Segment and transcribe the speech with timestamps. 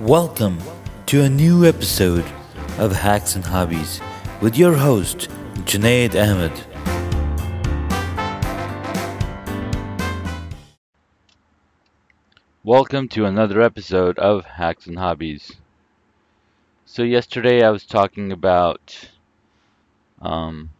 [0.00, 0.58] Welcome
[1.06, 2.24] to a new episode
[2.78, 4.00] of Hacks and Hobbies
[4.40, 5.28] with your host,
[5.64, 6.52] Junaid Ahmed.
[12.62, 15.56] Welcome to another episode of Hacks and Hobbies.
[16.86, 19.10] So yesterday I was talking about
[20.22, 20.70] um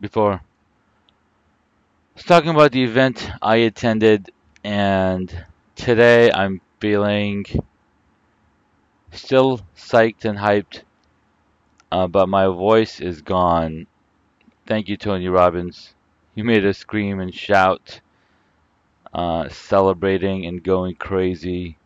[0.00, 0.40] before I
[2.14, 4.30] was talking about the event I attended
[4.62, 7.44] and today I'm feeling
[9.12, 10.82] still psyched and hyped
[11.92, 13.86] uh, but my voice is gone.
[14.66, 15.94] Thank you Tony Robbins.
[16.34, 18.00] You made us scream and shout
[19.12, 21.76] uh, celebrating and going crazy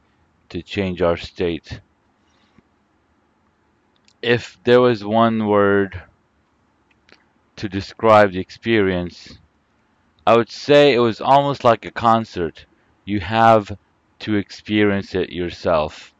[0.50, 1.80] to change our state.
[4.20, 6.02] If there was one word
[7.56, 9.38] to describe the experience,
[10.26, 12.66] I would say it was almost like a concert.
[13.06, 13.76] You have
[14.20, 16.13] to experience it yourself.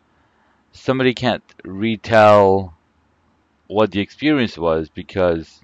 [0.74, 2.74] Somebody can't retell
[3.68, 5.60] what the experience was because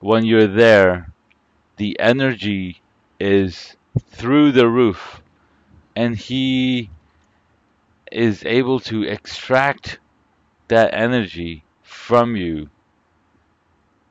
[0.00, 1.12] when you're there,
[1.76, 2.82] the energy
[3.18, 3.76] is
[4.10, 5.22] through the roof
[5.94, 6.90] and he
[8.10, 10.00] is able to extract
[10.68, 12.68] that energy from you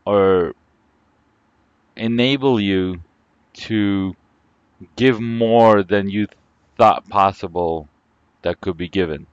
[0.06, 0.56] or
[1.96, 3.02] enable you
[3.54, 4.16] to
[4.96, 6.26] give more than you
[6.78, 7.88] thought possible
[8.44, 9.28] that could be given.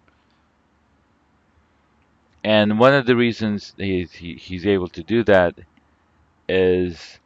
[2.44, 5.54] And one of the reasons he's, he, he's able to do that
[6.48, 7.18] is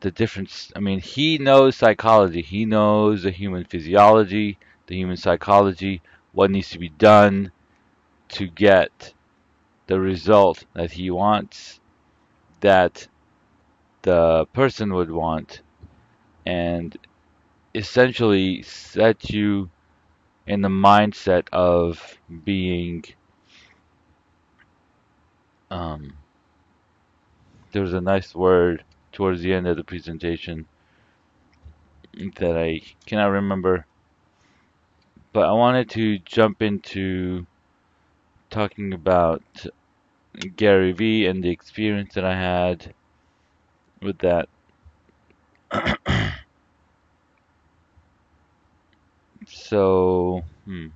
[0.00, 0.72] the difference.
[0.76, 2.42] I mean, he knows psychology.
[2.42, 6.00] He knows the human physiology, the human psychology,
[6.32, 7.50] what needs to be done
[8.30, 9.12] to get
[9.86, 11.80] the result that he wants,
[12.60, 13.06] that
[14.02, 15.60] the person would want,
[16.46, 16.96] and
[17.74, 19.70] essentially set you
[20.46, 23.04] in the mindset of being.
[25.72, 26.12] Um,
[27.72, 30.66] was a nice word towards the end of the presentation
[32.36, 33.86] that I cannot remember.
[35.32, 37.46] But I wanted to jump into
[38.50, 39.42] talking about
[40.56, 42.92] Gary Vee and the experience that I had
[44.02, 44.50] with that.
[49.48, 50.88] so, hmm.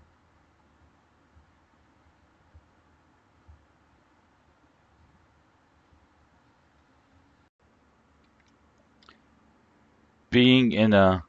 [10.37, 11.25] Being in a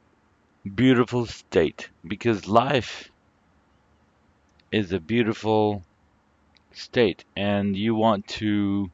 [0.74, 3.08] beautiful state because life
[4.70, 5.82] is a beautiful
[6.72, 8.90] state and you want to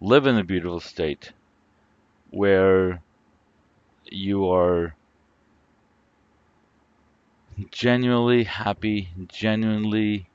[0.00, 1.30] live in a beautiful state
[2.30, 3.02] where
[4.06, 4.94] you are
[7.70, 10.26] genuinely happy, genuinely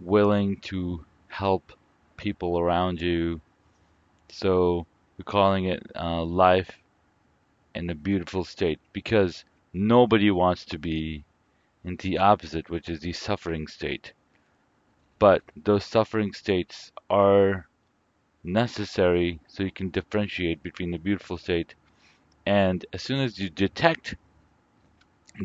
[0.00, 1.74] willing to help
[2.16, 3.38] people around you.
[4.30, 4.86] So
[5.18, 6.70] we're calling it uh, life
[7.78, 11.24] in a beautiful state because nobody wants to be
[11.84, 14.12] in the opposite, which is the suffering state.
[15.18, 17.68] But those suffering states are
[18.44, 21.74] necessary so you can differentiate between the beautiful state
[22.46, 24.14] and as soon as you detect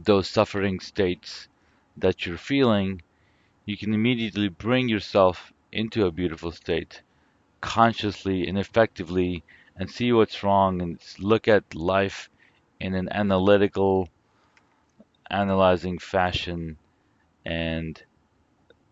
[0.06, 1.50] those suffering states
[1.98, 3.02] that you're feeling,
[3.66, 7.02] you can immediately bring yourself into a beautiful state
[7.62, 9.44] consciously and effectively
[9.78, 12.30] and see what's wrong and look at life
[12.80, 14.10] in an analytical,
[15.30, 16.78] analyzing fashion
[17.46, 18.04] and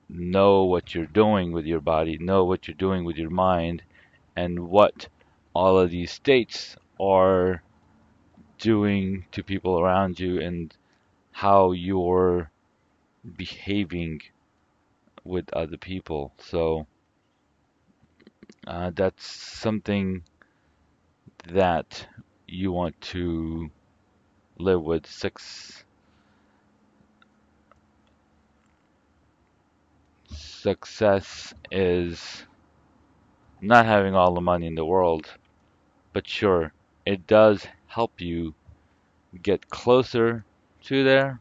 [0.10, 3.84] know what you're doing with your body, know what you're doing with your mind,
[4.36, 5.08] and what
[5.54, 7.62] all of these states are
[8.58, 10.76] doing to people around you and
[11.32, 12.50] how you're
[13.38, 14.22] behaving
[15.24, 16.34] with other people.
[16.40, 16.88] So
[18.68, 20.24] uh, that's something
[21.50, 22.08] that
[22.48, 23.70] you want to
[24.58, 25.06] live with.
[25.08, 25.84] Six
[30.30, 32.46] success is
[33.62, 35.28] not having all the money in the world,
[36.14, 36.74] but sure,
[37.06, 38.54] it does help you
[39.42, 40.46] get closer
[40.84, 41.40] to there.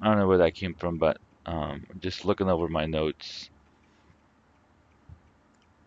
[0.00, 3.50] I don't know where that came from, but um, just looking over my notes,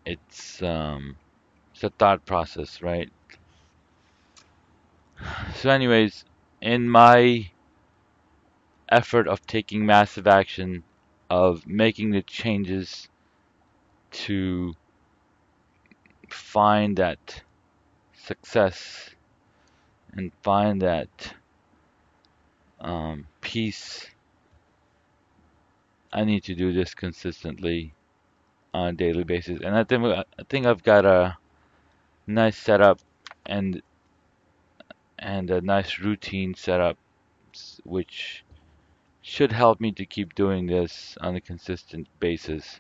[0.06, 1.18] it's um,
[1.76, 3.10] it's a thought process, right?
[5.56, 6.24] So, anyways,
[6.62, 7.52] in my
[8.88, 10.84] effort of taking massive action,
[11.30, 13.10] of making the changes
[14.12, 14.74] to
[16.30, 17.42] find that
[18.14, 19.10] success
[20.14, 21.34] and find that
[22.80, 24.08] um, peace,
[26.14, 27.94] I need to do this consistently
[28.74, 29.60] on a daily basis.
[29.62, 31.38] And I think I think I've got a
[32.28, 33.00] nice setup
[33.46, 33.82] and
[35.18, 36.98] and a nice routine setup,
[37.84, 38.44] which
[39.22, 42.80] should help me to keep doing this on a consistent basis.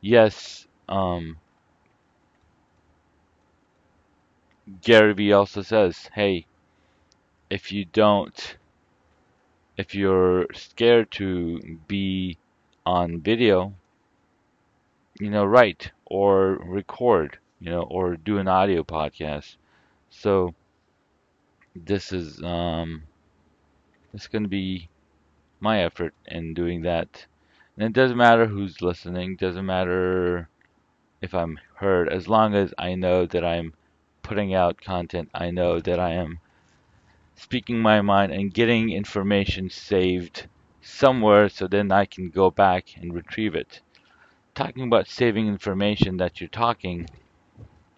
[0.00, 1.36] Yes, um,
[4.82, 6.46] Gary Vee also says, hey,
[7.50, 8.56] if you don't,
[9.76, 12.38] if you're scared to be
[12.86, 13.74] on video,
[15.18, 19.56] you know, write or record, you know, or do an audio podcast.
[20.10, 20.54] So
[21.74, 23.02] this is um,
[24.14, 24.88] it's going to be
[25.60, 27.26] my effort in doing that.
[27.76, 30.48] And it doesn't matter who's listening, doesn't matter
[31.20, 33.74] if I'm heard, as long as I know that I'm
[34.22, 36.40] putting out content, I know that I am
[37.34, 40.46] speaking my mind and getting information saved
[40.80, 43.80] somewhere so then I can go back and retrieve it.
[44.54, 47.08] Talking about saving information that you're talking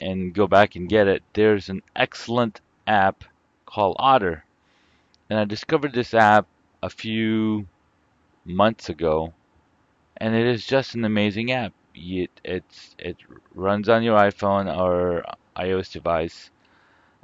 [0.01, 3.25] and go back and get it, there's an excellent app
[3.67, 4.45] called Otter.
[5.29, 6.47] And I discovered this app
[6.83, 7.67] a few
[8.45, 9.33] months ago,
[10.17, 11.73] and it is just an amazing app.
[11.95, 13.17] It it's it
[13.55, 15.25] runs on your iPhone or
[15.57, 16.51] iOS device.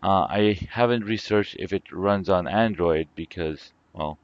[0.02, 4.18] Uh, I haven't researched if it runs on Android because, well,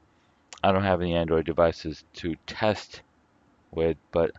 [0.62, 3.02] I don't have any Android devices to test
[3.72, 4.32] with, but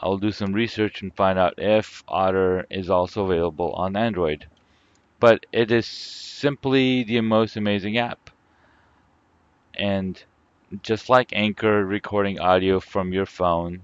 [0.00, 4.46] I'll do some research and find out if Otter is also available on Android.
[5.18, 8.30] But it is simply the most amazing app.
[9.74, 10.22] And
[10.82, 13.80] just like Anchor recording audio from your phone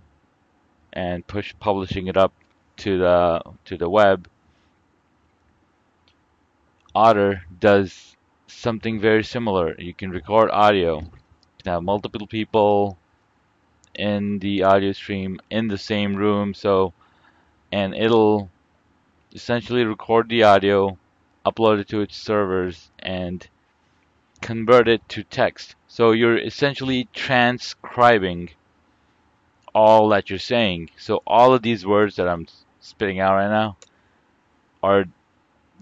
[0.93, 2.33] and push publishing it up
[2.77, 4.29] to the to the web,
[6.95, 8.17] Otter does
[8.47, 9.75] something very similar.
[9.79, 11.01] You can record audio.
[11.01, 11.11] You
[11.63, 12.99] can have multiple people
[13.95, 16.93] in the audio stream in the same room so
[17.73, 18.51] and it'll
[19.35, 20.97] essentially record the audio,
[21.45, 23.49] upload it to its servers and
[24.41, 25.75] convert it to text.
[25.89, 28.51] So you're essentially transcribing
[29.75, 30.91] all that you're saying.
[30.97, 32.47] So all of these words that I'm
[32.81, 33.77] spitting out right now
[34.83, 35.07] are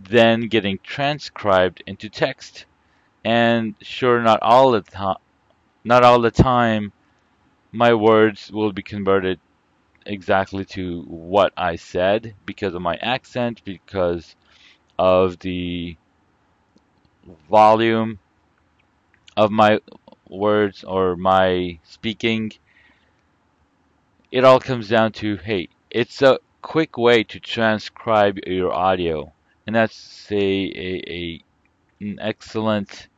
[0.02, 2.64] then getting transcribed into text.
[3.24, 5.18] And sure, not all the time,
[5.84, 6.92] not all the time,
[7.72, 9.40] my words will be converted
[10.04, 14.36] exactly to what I said because of my accent, because
[14.98, 15.96] of the
[17.48, 18.18] volume
[19.36, 19.80] of my
[20.28, 22.52] words or my speaking.
[24.30, 29.32] It all comes down to hey, it's a quick way to transcribe your audio
[29.66, 31.44] and that's a, a, a
[32.00, 33.08] an excellent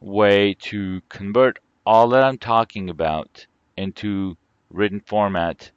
[0.00, 3.46] way to convert all that I'm talking about
[3.78, 4.36] into
[4.70, 5.70] written format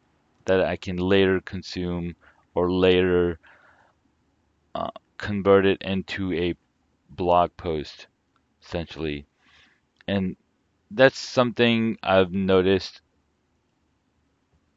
[0.45, 2.15] that I can later consume
[2.55, 3.39] or later
[4.73, 6.55] uh, convert it into a
[7.09, 8.07] blog post
[8.63, 9.25] essentially.
[10.07, 10.35] And
[10.89, 13.01] that's something I've noticed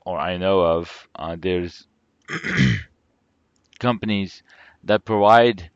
[0.04, 1.08] or I know of.
[1.14, 1.86] Uh, there's
[3.78, 4.42] companies
[4.84, 5.70] that provide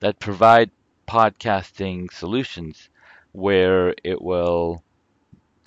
[0.00, 0.70] that provide
[1.08, 2.88] podcasting solutions
[3.32, 4.82] where it will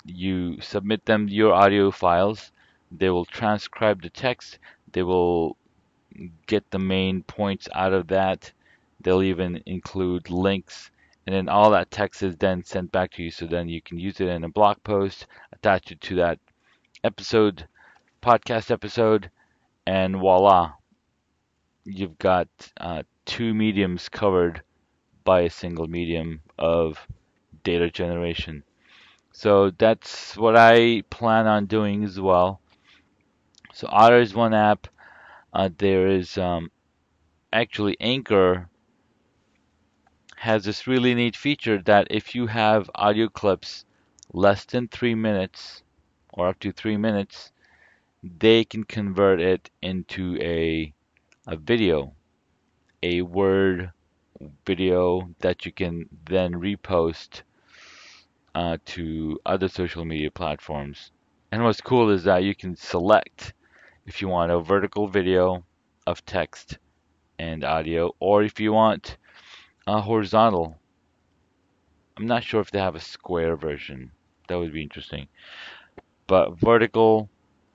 [0.08, 2.52] you submit them your audio files
[2.90, 4.58] they will transcribe the text
[4.92, 5.56] they will
[6.46, 8.50] get the main points out of that
[9.00, 10.90] they'll even include links
[11.26, 13.98] and then all that text is then sent back to you so then you can
[13.98, 16.38] use it in a blog post attach it to that
[17.04, 17.66] episode
[18.22, 19.30] podcast episode
[19.86, 20.72] and voila
[21.84, 22.48] you've got
[22.80, 24.62] uh, two mediums covered
[25.24, 27.06] by a single medium of
[27.64, 28.62] data generation.
[29.38, 32.60] So that's what I plan on doing as well.
[33.72, 34.88] So Otter is one app.
[35.52, 36.72] Uh, there is um,
[37.52, 38.68] actually Anchor
[40.34, 43.84] has this really neat feature that if you have audio clips
[44.32, 45.84] less than three minutes
[46.32, 47.52] or up to three minutes,
[48.24, 50.92] they can convert it into a
[51.46, 52.12] a video,
[53.04, 53.92] a word
[54.66, 57.42] video that you can then repost
[58.58, 61.12] uh, to other social media platforms.
[61.52, 63.52] And what's cool is that you can select
[64.04, 65.64] if you want a vertical video
[66.08, 66.78] of text
[67.38, 69.16] and audio, or if you want
[69.86, 70.76] a horizontal.
[72.16, 74.10] I'm not sure if they have a square version.
[74.48, 75.28] That would be interesting.
[76.26, 77.28] But vertical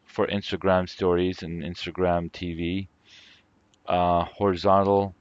[0.04, 2.90] for Instagram stories and Instagram TV,
[3.88, 5.16] uh, horizontal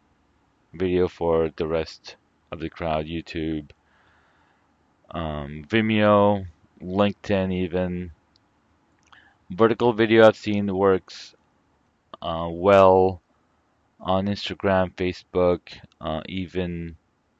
[0.75, 2.17] video for the rest
[2.51, 3.71] of the crowd, YouTube,
[5.13, 6.47] um, Vimeo,
[6.83, 8.13] LinkedIn, even.
[9.51, 11.35] Vertical video I've seen works
[12.23, 13.21] uh, well
[14.01, 15.61] on Instagram, Facebook,
[16.01, 16.97] uh, even.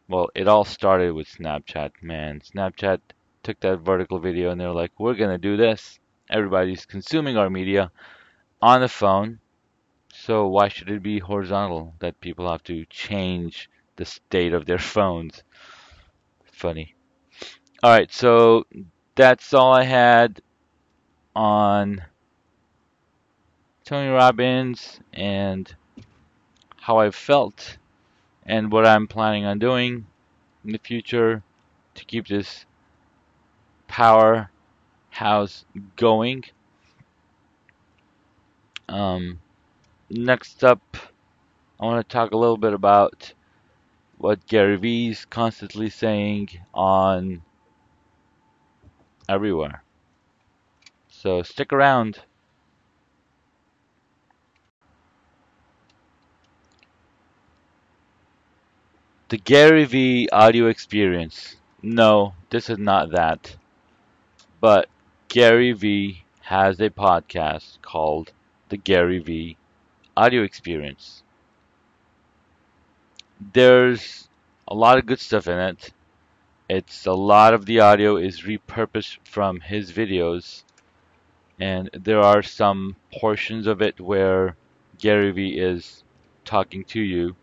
[0.09, 2.41] Well, it all started with Snapchat, man.
[2.41, 3.01] Snapchat
[3.43, 5.99] took that vertical video and they're like, we're going to do this.
[6.29, 7.91] Everybody's consuming our media
[8.61, 9.39] on the phone.
[10.13, 14.79] So why should it be horizontal that people have to change the state of their
[14.95, 15.43] phones?
[16.45, 16.95] Funny.
[17.85, 18.65] All right, so
[19.17, 20.41] that's all I had
[21.35, 22.01] on
[23.85, 25.75] Tony Robbins and
[26.77, 27.79] how I felt
[28.47, 30.07] and what I'm planning on doing
[30.65, 31.43] in the future
[31.97, 32.67] to keep this
[33.89, 35.65] powerhouse
[35.97, 36.45] going.
[38.89, 39.41] Um,
[40.09, 40.97] next up,
[41.81, 43.33] I want to talk a little bit about
[44.19, 47.43] what Gary Vee's constantly saying on
[49.33, 49.83] everywhere.
[51.09, 52.21] So stick around.
[59.31, 61.57] The Gary Vee audio experience.
[61.83, 63.57] No, this is not that.
[64.61, 64.89] But
[65.29, 68.33] Gary Vee has a podcast called
[68.69, 69.57] The Gary Vee
[70.17, 71.23] Audio Experience.
[73.55, 74.29] There's
[74.69, 75.93] a lot of good stuff in it.
[76.69, 80.63] It's a lot of the audio is repurposed from his videos,
[81.59, 84.57] and there are some portions of it where
[84.99, 86.05] Gary Vee is
[86.45, 87.35] talking to you.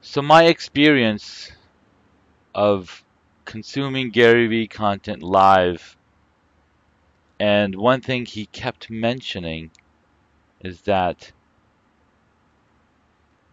[0.00, 1.52] So my experience
[2.54, 3.04] of
[3.44, 5.96] consuming Gary Vee content live,
[7.38, 9.70] and one thing he kept mentioning
[10.60, 11.32] is that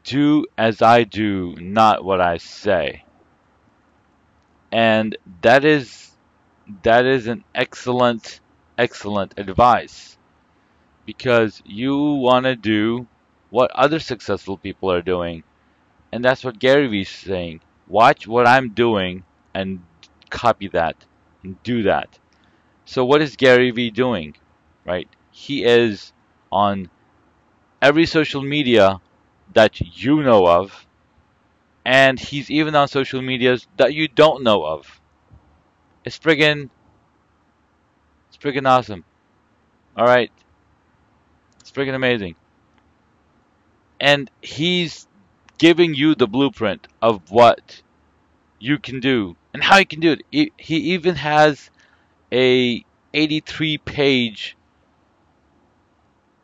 [0.06, 3.04] do as I do, not what I say
[4.72, 6.12] and that is
[6.84, 8.40] that is an excellent
[8.78, 10.18] excellent advice.
[11.06, 13.08] Because you want to do
[13.50, 15.44] what other successful people are doing.
[16.12, 17.62] And that's what Gary Vee's saying.
[17.88, 19.24] Watch what I'm doing
[19.54, 19.82] and
[20.30, 20.96] copy that
[21.44, 22.20] and do that.
[22.86, 24.36] So what is Gary Vee doing?
[24.86, 25.08] Right?
[25.32, 26.14] He is
[26.52, 26.90] on
[27.82, 29.00] every social media
[29.54, 30.86] that you know of
[31.86, 35.00] and he's even on social medias that you don't know of.
[36.06, 36.70] It's friggin'
[38.28, 39.04] it's friggin' awesome.
[39.98, 40.32] Alright.
[41.60, 42.36] It's friggin' amazing.
[44.00, 45.08] And he's
[45.58, 47.82] giving you the blueprint of what
[48.60, 50.52] you can do and how you can do it.
[50.58, 51.70] He even has
[52.32, 54.56] a 83 page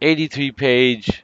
[0.01, 1.23] 83 page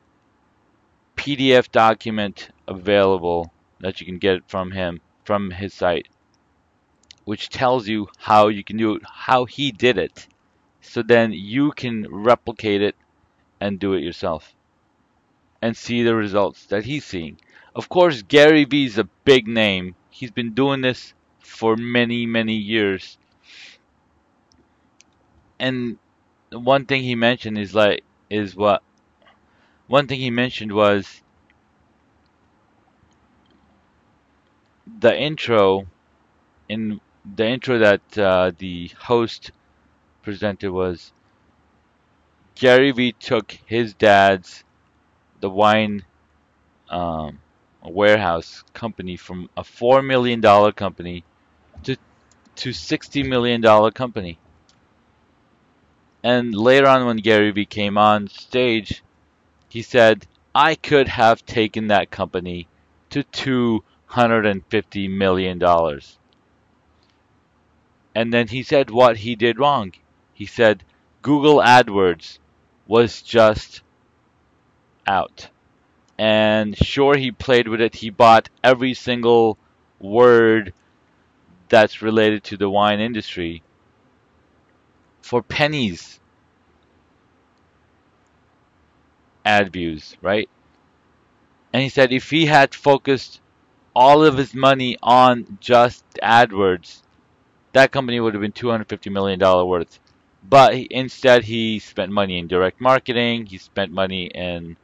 [1.18, 3.52] PDF document available
[3.82, 6.08] that you can get from him from his site
[7.26, 10.28] which tells you how you can do it how he did it.
[10.82, 12.96] So then you can replicate it
[13.60, 14.54] and do it yourself
[15.62, 17.38] and see the results that he's seeing.
[17.76, 19.96] Of course Gary Vee is a big name.
[20.10, 23.18] He's been doing this for many many years.
[25.60, 26.00] And
[26.52, 28.82] one thing he mentioned is like is what
[29.88, 31.22] one thing he mentioned was
[34.86, 35.88] the intro
[36.70, 37.00] in
[37.36, 39.52] the intro that uh, the host
[40.24, 41.14] presented was
[42.56, 44.64] Gary Vee took his dad's
[45.40, 46.06] the wine
[46.90, 47.40] um,
[47.84, 51.24] warehouse company from a four million dollar company
[51.84, 51.98] to
[52.56, 54.40] to sixty million dollar company.
[56.24, 59.04] And later on, when Gary Vee came on stage,
[59.70, 62.68] he said, "I could have taken that company
[63.10, 65.62] to two $150 million.
[68.14, 69.94] And then he said what he did wrong.
[70.34, 70.84] He said
[71.22, 72.40] Google AdWords
[72.88, 73.82] was just
[75.08, 75.50] out.
[76.18, 77.96] And sure, he played with it.
[77.96, 79.58] He bought every single
[80.00, 80.74] word
[81.70, 83.64] that's related to the wine industry
[85.22, 86.20] for pennies
[89.46, 90.50] ad views, right?
[91.74, 93.40] And he said if he had focused
[93.96, 97.02] all of his money on just AdWords,
[97.74, 100.00] that company would have been $250 million worth.
[100.48, 104.76] But he, instead, he spent money in direct marketing, he spent money in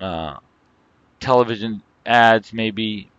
[0.00, 0.38] uh,
[1.20, 3.10] television ads, maybe.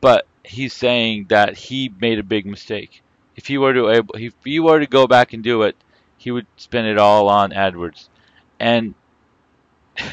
[0.00, 3.02] But he's saying that he made a big mistake.
[3.36, 5.76] If he were to able, if he were to go back and do it,
[6.16, 8.08] he would spend it all on AdWords.
[8.58, 8.94] And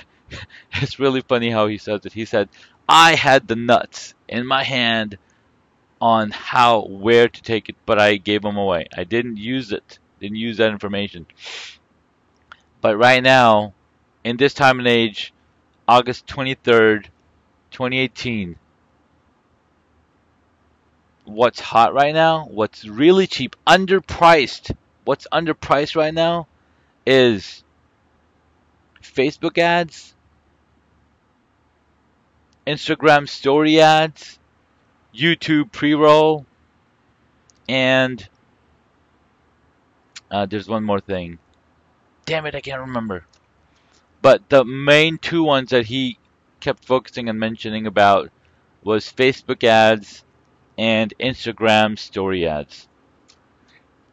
[0.74, 2.14] it's really funny how he says it.
[2.14, 2.50] He said,
[2.90, 5.20] I had the nuts in my hand
[6.02, 8.88] on how where to take it, but I gave them away.
[8.98, 10.00] I didn't use it.
[10.20, 11.28] Didn't use that information.
[12.82, 13.74] But right now,
[14.24, 15.34] in this time and age,
[15.88, 17.06] August 23rd,
[17.70, 18.56] 2018,
[21.26, 26.48] what's hot right now, what's really cheap, underpriced, what's underpriced right now
[27.06, 27.64] is
[29.04, 30.16] Facebook ads,
[32.66, 34.40] Instagram story ads,
[35.14, 36.46] YouTube pre-roll,
[37.68, 38.28] and
[40.32, 41.40] uh, there's one more thing.
[42.26, 43.26] Damn it, I can't remember.
[44.22, 46.18] But the main two ones that he
[46.60, 48.32] kept focusing and mentioning about
[48.84, 50.24] was Facebook ads
[50.78, 52.88] and Instagram story ads.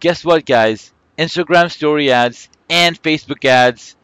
[0.01, 0.93] Guess what, guys?
[1.19, 3.97] Instagram story ads and Facebook ads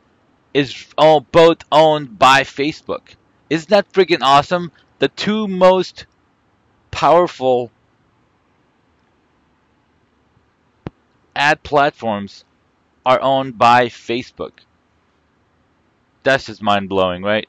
[0.54, 3.14] is all both owned by Facebook.
[3.52, 4.72] Isn't that freaking awesome?
[4.98, 6.06] The two most
[6.90, 7.70] powerful
[11.36, 12.46] ad platforms
[13.04, 14.52] are owned by Facebook.
[16.22, 17.46] That's just mind blowing, right?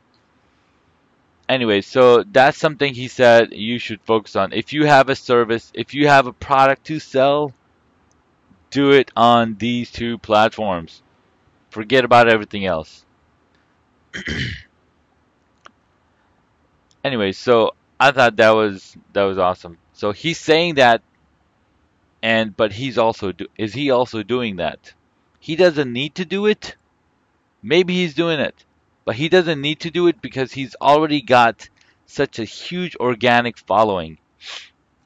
[1.48, 4.52] Anyway, so that's something he said you should focus on.
[4.52, 7.54] If you have a service, if you have a product to sell,
[8.72, 11.02] do it on these two platforms.
[11.70, 13.06] Forget about everything else.
[17.04, 19.78] anyway, so I thought that was that was awesome.
[19.94, 21.02] So he's saying that
[22.22, 24.94] and but he's also do, is he also doing that?
[25.40, 26.76] He doesn't need to do it.
[27.62, 28.64] Maybe he's doing it,
[29.06, 31.70] but he doesn't need to do it because he's already got
[32.06, 34.18] such a huge organic following.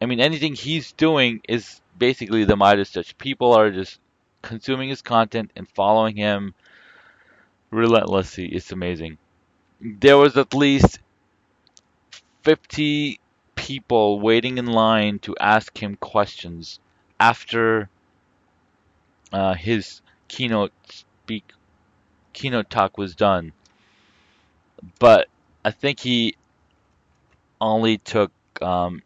[0.01, 3.17] I mean, anything he's doing is basically the Midas touch.
[3.17, 3.99] People are just
[4.43, 6.53] consuming his content and following him
[7.71, 8.47] relentlessly.
[8.47, 9.17] It's amazing.
[9.81, 10.99] There was at least
[12.47, 13.19] 50
[13.55, 16.79] people waiting in line to ask him questions
[17.19, 17.89] after
[19.33, 21.51] uh, his keynote speak
[22.31, 23.51] keynote talk was done.
[24.97, 25.27] But
[25.65, 26.37] I think he
[27.59, 28.31] only took
[28.61, 29.03] um,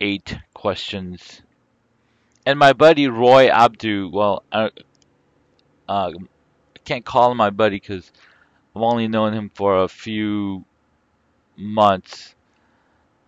[0.00, 1.42] eight questions.
[2.46, 4.70] And my buddy Roy Abdu, well, I,
[5.86, 8.10] uh, I can't call him my buddy because
[8.74, 10.64] I've only known him for a few
[11.58, 12.34] months,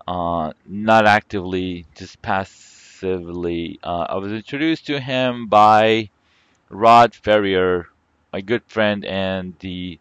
[0.07, 3.79] uh, not actively, just passively.
[3.83, 6.11] Uh, I was introduced to him by
[6.69, 7.89] Rod Ferrier,
[8.33, 9.99] my good friend and the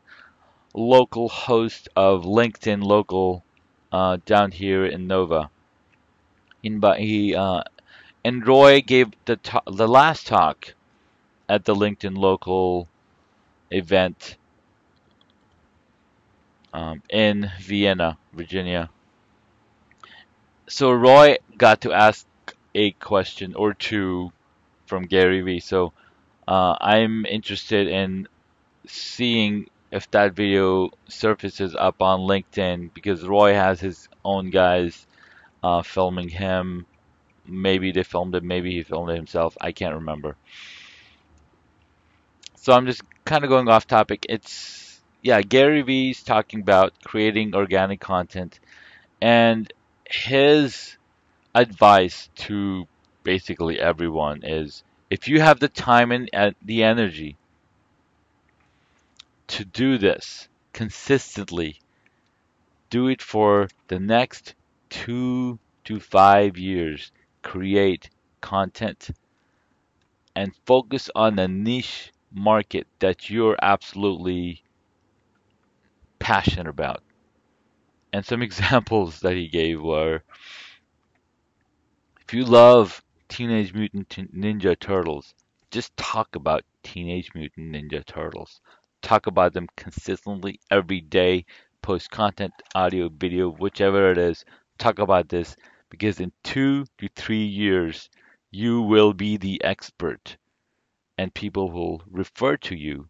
[0.73, 3.43] local host of LinkedIn Local
[3.91, 5.49] uh, down here in Nova.
[6.63, 7.63] In he uh,
[8.23, 10.73] and Roy gave the the last talk
[11.49, 12.87] at the LinkedIn Local
[13.71, 14.37] event
[16.73, 18.89] um, in Vienna, Virginia.
[20.71, 22.25] So Roy got to ask
[22.73, 24.31] a question or two
[24.85, 25.59] from Gary Vee.
[25.59, 25.91] So
[26.47, 28.29] uh, I'm interested in
[28.87, 35.05] seeing if that video surfaces up on LinkedIn because Roy has his own guys
[35.61, 36.85] uh, filming him.
[37.45, 39.57] Maybe they filmed it, maybe he filmed it himself.
[39.59, 40.37] I can't remember.
[42.55, 44.25] So I'm just kind of going off topic.
[44.29, 48.61] It's yeah, Gary Vee's talking about creating organic content
[49.21, 49.71] and
[50.13, 50.97] his
[51.55, 52.87] advice to
[53.23, 57.37] basically everyone is if you have the time and uh, the energy
[59.47, 61.79] to do this consistently,
[62.89, 64.55] do it for the next
[64.89, 67.11] two to five years.
[67.41, 69.09] Create content
[70.35, 74.63] and focus on a niche market that you're absolutely
[76.19, 77.03] passionate about.
[78.13, 80.23] And some examples that he gave were
[82.31, 85.33] if you love Teenage Mutant Ninja Turtles,
[85.69, 88.61] just talk about Teenage Mutant Ninja Turtles.
[89.01, 91.45] Talk about them consistently every day.
[91.81, 94.45] Post content, audio, video, whichever it is.
[94.77, 95.55] Talk about this
[95.89, 98.09] because in two to three years,
[98.49, 100.37] you will be the expert
[101.17, 103.07] and people will refer to you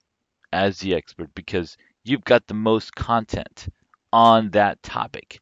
[0.51, 3.67] as the expert because you've got the most content
[4.11, 5.39] on that topic.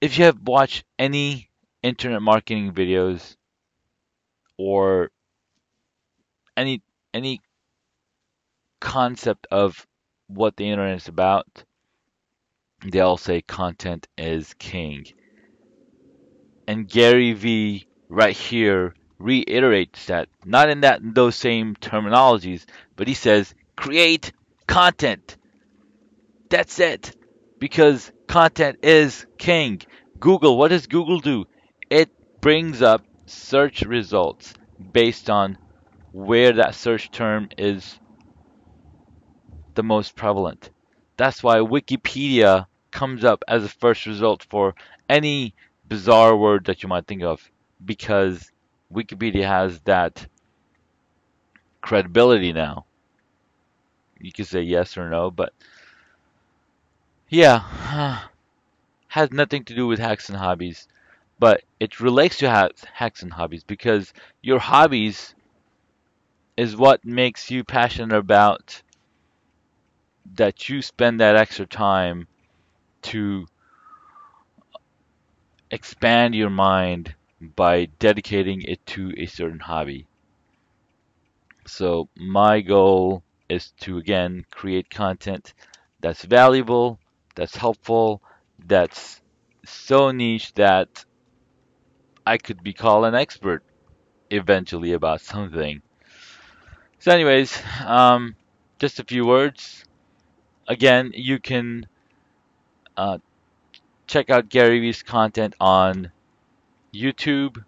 [0.00, 1.48] If you have watched any
[1.82, 3.36] internet marketing videos
[4.58, 5.10] or
[6.56, 6.82] any
[7.14, 7.40] any
[8.80, 9.86] concept of
[10.26, 11.64] what the internet is about,
[12.84, 15.06] they all say content is king.
[16.66, 22.64] And Gary Vee right here reiterates that, not in that in those same terminologies,
[22.96, 24.32] but he says create
[24.66, 25.36] content.
[26.52, 27.16] That's it.
[27.58, 29.80] Because content is king.
[30.20, 31.46] Google, what does Google do?
[31.88, 32.10] It
[32.42, 34.52] brings up search results
[34.92, 35.56] based on
[36.12, 37.98] where that search term is
[39.74, 40.68] the most prevalent.
[41.16, 44.74] That's why Wikipedia comes up as a first result for
[45.08, 45.54] any
[45.88, 47.50] bizarre word that you might think of
[47.82, 48.52] because
[48.92, 50.26] Wikipedia has that
[51.80, 52.84] credibility now.
[54.20, 55.54] You can say yes or no, but
[57.32, 58.28] yeah,
[59.08, 60.86] has nothing to do with hacks and hobbies,
[61.38, 65.34] but it relates to ha- hacks and hobbies because your hobbies
[66.58, 68.82] is what makes you passionate about
[70.34, 72.28] that you spend that extra time
[73.00, 73.46] to
[75.70, 80.06] expand your mind by dedicating it to a certain hobby.
[81.66, 85.54] So my goal is to again create content
[85.98, 86.98] that's valuable,
[87.34, 88.22] that's helpful,
[88.66, 89.20] that's
[89.64, 91.04] so niche that
[92.26, 93.62] I could be called an expert
[94.30, 95.82] eventually about something.
[96.98, 98.36] So anyways, um,
[98.78, 99.84] just a few words.
[100.68, 101.86] Again, you can
[102.96, 103.18] uh,
[104.06, 106.12] check out Gary Vee's content on
[106.94, 107.64] YouTube,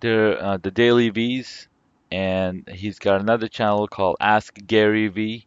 [0.00, 1.68] the uh, the Daily V's,
[2.12, 5.46] and he's got another channel called Ask Gary Vee.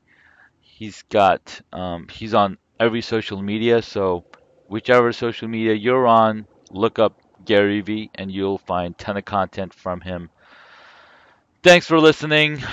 [0.60, 4.26] He's got um, he's on every social media, so
[4.68, 9.74] whichever social media you're on, look up Gary Vee, and you'll find ton of content
[9.74, 10.30] from him.
[11.64, 12.64] Thanks for listening.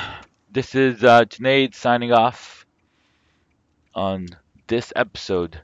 [0.50, 2.66] This is uh, Junaid signing off
[3.94, 4.26] on
[4.66, 5.60] this episode.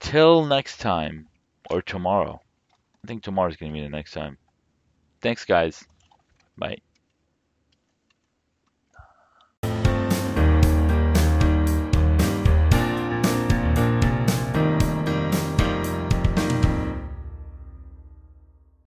[0.00, 1.26] Till next time,
[1.70, 2.40] or tomorrow.
[3.04, 4.38] I think tomorrow's going to be the next time.
[5.20, 5.84] Thanks, guys.
[6.56, 6.78] Bye.